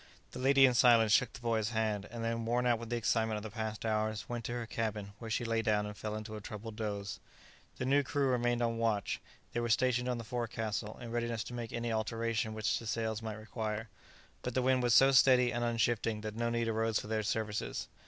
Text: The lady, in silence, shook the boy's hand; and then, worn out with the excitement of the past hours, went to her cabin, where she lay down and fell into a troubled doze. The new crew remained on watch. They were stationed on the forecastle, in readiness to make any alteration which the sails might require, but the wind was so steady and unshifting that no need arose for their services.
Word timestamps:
The 0.31 0.39
lady, 0.39 0.65
in 0.65 0.73
silence, 0.73 1.11
shook 1.11 1.31
the 1.33 1.39
boy's 1.41 1.69
hand; 1.69 2.07
and 2.09 2.25
then, 2.25 2.43
worn 2.43 2.65
out 2.65 2.79
with 2.79 2.89
the 2.89 2.95
excitement 2.95 3.37
of 3.37 3.43
the 3.43 3.51
past 3.51 3.85
hours, 3.85 4.27
went 4.27 4.43
to 4.45 4.53
her 4.53 4.65
cabin, 4.65 5.13
where 5.19 5.29
she 5.29 5.45
lay 5.45 5.61
down 5.61 5.85
and 5.85 5.95
fell 5.95 6.15
into 6.15 6.35
a 6.35 6.41
troubled 6.41 6.75
doze. 6.75 7.19
The 7.77 7.85
new 7.85 8.01
crew 8.01 8.25
remained 8.29 8.63
on 8.63 8.79
watch. 8.79 9.21
They 9.53 9.59
were 9.59 9.69
stationed 9.69 10.09
on 10.09 10.17
the 10.17 10.23
forecastle, 10.23 10.97
in 10.99 11.11
readiness 11.11 11.43
to 11.43 11.53
make 11.53 11.71
any 11.71 11.93
alteration 11.93 12.55
which 12.55 12.79
the 12.79 12.87
sails 12.87 13.21
might 13.21 13.37
require, 13.37 13.89
but 14.41 14.55
the 14.55 14.63
wind 14.63 14.81
was 14.81 14.95
so 14.95 15.11
steady 15.11 15.53
and 15.53 15.63
unshifting 15.63 16.21
that 16.21 16.35
no 16.35 16.49
need 16.49 16.67
arose 16.67 16.99
for 16.99 17.05
their 17.05 17.21
services. 17.21 17.87